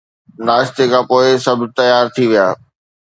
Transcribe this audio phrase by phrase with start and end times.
[0.45, 2.47] ناشتي کان پوءِ سڀ تيار ٿي ويا